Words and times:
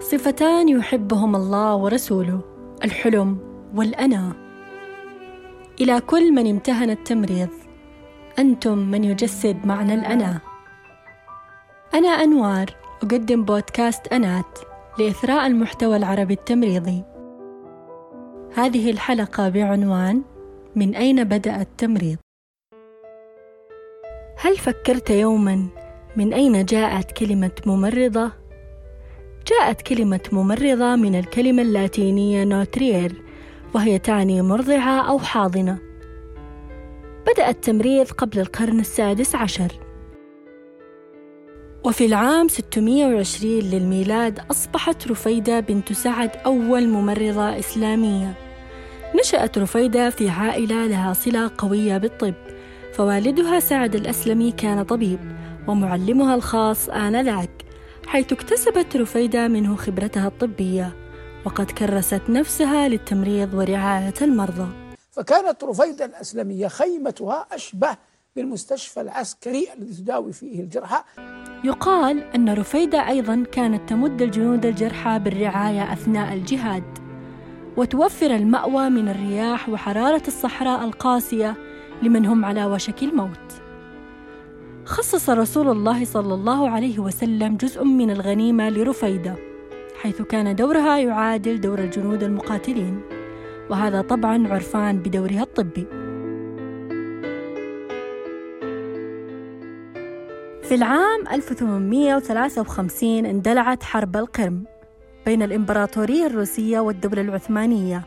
صفتان 0.00 0.68
يحبهم 0.68 1.36
الله 1.36 1.74
ورسوله 1.74 2.40
الحلم 2.84 3.38
والأنا 3.74 4.32
إلى 5.80 6.00
كل 6.00 6.32
من 6.32 6.50
امتهن 6.50 6.90
التمريض 6.90 7.48
أنتم 8.38 8.78
من 8.78 9.04
يجسد 9.04 9.66
معنى 9.66 9.94
الأنا 9.94 10.40
أنا 11.94 12.08
أنوار 12.08 12.66
أقدم 13.02 13.44
بودكاست 13.44 14.06
أنات 14.06 14.58
لإثراء 14.98 15.46
المحتوى 15.46 15.96
العربي 15.96 16.34
التمريضي 16.34 17.04
هذه 18.54 18.90
الحلقة 18.90 19.48
بعنوان 19.48 20.22
من 20.76 20.94
أين 20.94 21.24
بدأ 21.24 21.60
التمريض؟ 21.60 22.18
هل 24.38 24.56
فكرت 24.56 25.10
يوما 25.10 25.66
من 26.16 26.32
أين 26.32 26.64
جاءت 26.64 27.12
كلمة 27.12 27.52
ممرضة؟ 27.66 28.39
جاءت 29.48 29.82
كلمة 29.82 30.20
ممرضة 30.32 30.96
من 30.96 31.18
الكلمة 31.18 31.62
اللاتينية 31.62 32.44
نوتريير 32.44 33.22
وهي 33.74 33.98
تعني 33.98 34.42
مرضعة 34.42 35.08
أو 35.08 35.18
حاضنة. 35.18 35.78
بدأ 37.26 37.48
التمريض 37.48 38.10
قبل 38.10 38.40
القرن 38.40 38.80
السادس 38.80 39.34
عشر. 39.34 39.72
وفي 41.84 42.06
العام 42.06 42.48
620 42.48 43.58
للميلاد 43.60 44.38
أصبحت 44.50 45.08
رفيدة 45.08 45.60
بنت 45.60 45.92
سعد 45.92 46.30
أول 46.46 46.88
ممرضة 46.88 47.58
إسلامية. 47.58 48.34
نشأت 49.20 49.58
رفيدة 49.58 50.10
في 50.10 50.28
عائلة 50.28 50.86
لها 50.86 51.12
صلة 51.12 51.50
قوية 51.58 51.98
بالطب 51.98 52.34
فوالدها 52.92 53.60
سعد 53.60 53.94
الأسلمي 53.94 54.52
كان 54.52 54.82
طبيب 54.82 55.18
ومعلمها 55.68 56.34
الخاص 56.34 56.88
آنذاك. 56.88 57.69
حيث 58.10 58.32
اكتسبت 58.32 58.96
رفيدة 58.96 59.48
منه 59.48 59.76
خبرتها 59.76 60.26
الطبية 60.26 60.96
وقد 61.44 61.70
كرست 61.70 62.22
نفسها 62.28 62.88
للتمريض 62.88 63.54
ورعاية 63.54 64.14
المرضى. 64.22 64.66
فكانت 65.10 65.64
رفيدة 65.64 66.04
الأسلمية 66.04 66.68
خيمتها 66.68 67.46
أشبه 67.52 67.96
بالمستشفى 68.36 69.00
العسكري 69.00 69.68
الذي 69.78 69.94
تداوي 69.94 70.32
فيه 70.32 70.60
الجرحى. 70.60 71.02
يقال 71.64 72.22
أن 72.34 72.54
رفيدة 72.54 73.08
أيضا 73.08 73.44
كانت 73.52 73.88
تمد 73.88 74.22
الجنود 74.22 74.66
الجرحى 74.66 75.18
بالرعاية 75.18 75.92
أثناء 75.92 76.34
الجهاد 76.34 76.98
وتوفر 77.76 78.36
المأوى 78.36 78.88
من 78.88 79.08
الرياح 79.08 79.68
وحرارة 79.68 80.22
الصحراء 80.28 80.84
القاسية 80.84 81.56
لمن 82.02 82.26
هم 82.26 82.44
على 82.44 82.64
وشك 82.64 83.02
الموت. 83.02 83.49
خصص 84.90 85.30
رسول 85.30 85.68
الله 85.68 86.04
صلى 86.04 86.34
الله 86.34 86.70
عليه 86.70 86.98
وسلم 86.98 87.56
جزء 87.56 87.84
من 87.84 88.10
الغنيمة 88.10 88.68
لرفيدة 88.70 89.34
حيث 90.02 90.22
كان 90.22 90.56
دورها 90.56 90.98
يعادل 90.98 91.60
دور 91.60 91.78
الجنود 91.78 92.22
المقاتلين 92.22 93.00
وهذا 93.70 94.02
طبعا 94.02 94.48
عرفان 94.48 94.98
بدورها 94.98 95.42
الطبي. 95.42 95.86
في 100.62 100.74
العام 100.74 101.28
1853 101.32 103.26
اندلعت 103.26 103.82
حرب 103.82 104.16
القرم 104.16 104.64
بين 105.26 105.42
الإمبراطورية 105.42 106.26
الروسية 106.26 106.80
والدولة 106.80 107.20
العثمانية. 107.20 108.04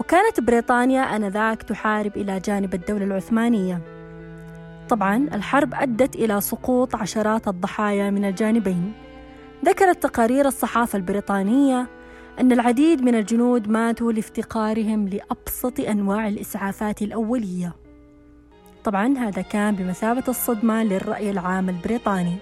وكانت 0.00 0.40
بريطانيا 0.40 1.02
آنذاك 1.02 1.62
تحارب 1.62 2.16
إلى 2.16 2.40
جانب 2.40 2.74
الدولة 2.74 3.04
العثمانية. 3.04 3.99
طبعا 4.90 5.16
الحرب 5.16 5.74
أدت 5.74 6.16
إلى 6.16 6.40
سقوط 6.40 6.96
عشرات 6.96 7.48
الضحايا 7.48 8.10
من 8.10 8.24
الجانبين. 8.24 8.92
ذكرت 9.64 10.02
تقارير 10.02 10.46
الصحافة 10.46 10.96
البريطانية 10.96 11.86
أن 12.40 12.52
العديد 12.52 13.02
من 13.02 13.14
الجنود 13.14 13.68
ماتوا 13.68 14.12
لافتقارهم 14.12 15.08
لأبسط 15.08 15.80
أنواع 15.80 16.28
الإسعافات 16.28 17.02
الأولية. 17.02 17.76
طبعا 18.84 19.18
هذا 19.18 19.42
كان 19.42 19.74
بمثابة 19.74 20.24
الصدمة 20.28 20.82
للرأي 20.82 21.30
العام 21.30 21.68
البريطاني. 21.68 22.36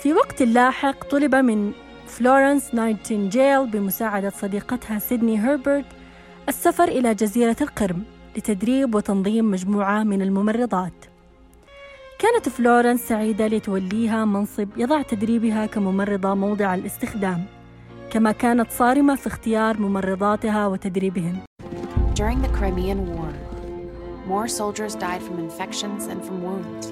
في 0.00 0.12
وقت 0.12 0.42
لاحق 0.42 1.04
طلب 1.10 1.34
من 1.34 1.72
فلورنس 2.06 2.74
نايتنجيل 2.74 3.66
بمساعدة 3.66 4.30
صديقتها 4.30 4.98
سيدني 4.98 5.38
هربرت 5.38 5.86
السفر 6.48 6.88
إلى 6.88 7.14
جزيرة 7.14 7.56
القرم 7.60 8.02
لتدريب 8.36 8.94
وتنظيم 8.94 9.50
مجموعة 9.50 10.02
من 10.02 10.22
الممرضات. 10.22 11.13
كانت 12.24 12.48
فلورنس 12.48 13.00
سعيدة 13.00 13.46
لتوليها 13.46 14.24
منصب 14.24 14.68
يضع 14.76 15.02
تدريبها 15.02 15.66
كممرضة 15.66 16.34
موضع 16.34 16.74
الاستخدام 16.74 17.44
كما 18.10 18.32
كانت 18.32 18.70
صارمة 18.70 19.14
في 19.14 19.26
اختيار 19.26 19.80
ممرضاتها 19.80 20.66
وتدريبهن 20.66 21.36
During 22.14 22.42
the 22.42 22.48
Crimean 22.58 23.00
War, 23.12 23.32
more 24.28 24.48
soldiers 24.48 24.94
died 24.94 25.22
from 25.26 25.38
infections 25.38 26.06
than 26.08 26.20
from 26.26 26.36
wounds, 26.46 26.86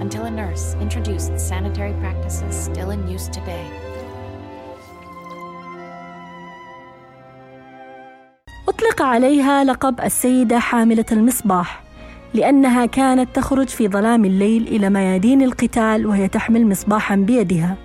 until 0.00 0.22
a 0.24 0.30
nurse 0.30 0.66
introduced 0.80 1.34
sanitary 1.50 1.94
practices 2.02 2.54
still 2.68 2.90
in 2.90 3.08
use 3.16 3.28
today. 3.28 3.66
أطلق 8.68 9.02
عليها 9.02 9.64
لقب 9.64 10.00
السيدة 10.00 10.58
حاملة 10.58 11.06
المصباح 11.12 11.85
لأنها 12.36 12.86
كانت 12.86 13.36
تخرج 13.36 13.68
في 13.68 13.88
ظلام 13.88 14.24
الليل 14.24 14.66
إلى 14.66 14.90
ميادين 14.90 15.42
القتال 15.42 16.06
وهي 16.06 16.28
تحمل 16.28 16.68
مصباحا 16.68 17.16
بيدها 17.16 17.76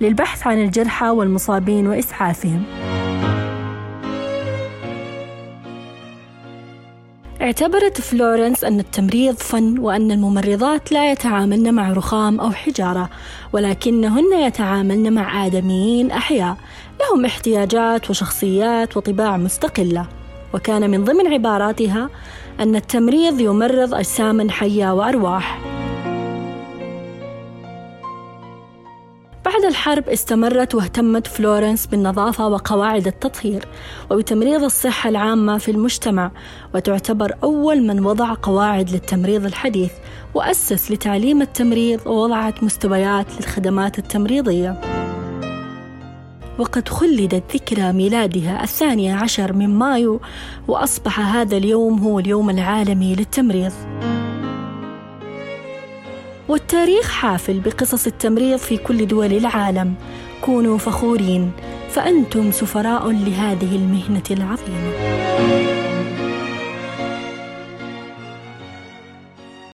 للبحث 0.00 0.46
عن 0.46 0.62
الجرحى 0.62 1.08
والمصابين 1.08 1.86
وإسعافهم. 1.86 2.62
اعتبرت 7.42 8.00
فلورنس 8.00 8.64
أن 8.64 8.80
التمريض 8.80 9.34
فن 9.34 9.78
وأن 9.78 10.10
الممرضات 10.10 10.92
لا 10.92 11.12
يتعاملن 11.12 11.74
مع 11.74 11.92
رخام 11.92 12.40
أو 12.40 12.50
حجارة 12.50 13.10
ولكنهن 13.52 14.32
يتعاملن 14.32 15.12
مع 15.12 15.46
آدميين 15.46 16.10
أحياء 16.10 16.56
لهم 17.00 17.24
احتياجات 17.24 18.10
وشخصيات 18.10 18.96
وطباع 18.96 19.36
مستقلة 19.36 20.06
وكان 20.54 20.90
من 20.90 21.04
ضمن 21.04 21.32
عباراتها 21.32 22.10
أن 22.62 22.76
التمريض 22.76 23.40
يمرض 23.40 23.94
أجساما 23.94 24.50
حية 24.50 24.92
وأرواح. 24.94 25.60
بعد 29.44 29.64
الحرب 29.68 30.08
استمرت 30.08 30.74
واهتمت 30.74 31.26
فلورنس 31.26 31.86
بالنظافة 31.86 32.46
وقواعد 32.48 33.06
التطهير 33.06 33.64
وبتمريض 34.10 34.62
الصحة 34.62 35.08
العامة 35.08 35.58
في 35.58 35.70
المجتمع 35.70 36.30
وتعتبر 36.74 37.34
أول 37.42 37.82
من 37.82 38.06
وضع 38.06 38.34
قواعد 38.42 38.90
للتمريض 38.90 39.44
الحديث 39.46 39.92
وأسس 40.34 40.90
لتعليم 40.90 41.42
التمريض 41.42 42.06
ووضعت 42.06 42.64
مستويات 42.64 43.26
للخدمات 43.40 43.98
التمريضية 43.98 44.80
وقد 46.58 46.88
خلدت 46.88 47.42
ذكرى 47.54 47.92
ميلادها 47.92 48.62
الثانية 48.62 49.14
عشر 49.14 49.52
من 49.52 49.68
مايو 49.68 50.20
وأصبح 50.68 51.20
هذا 51.20 51.56
اليوم 51.56 51.98
هو 51.98 52.18
اليوم 52.18 52.50
العالمي 52.50 53.14
للتمريض. 53.14 53.72
والتاريخ 56.48 57.10
حافل 57.10 57.60
بقصص 57.60 58.06
التمريض 58.06 58.58
في 58.58 58.76
كل 58.76 59.06
دول 59.06 59.32
العالم. 59.32 59.94
كونوا 60.40 60.78
فخورين 60.78 61.50
فأنتم 61.90 62.50
سفراء 62.50 63.10
لهذه 63.10 63.76
المهنة 63.76 64.24
العظيمة. 64.30 65.91